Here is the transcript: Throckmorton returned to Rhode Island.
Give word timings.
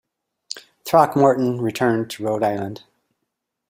Throckmorton 0.83 1.61
returned 1.61 2.09
to 2.09 2.23
Rhode 2.23 2.41
Island. 2.41 2.85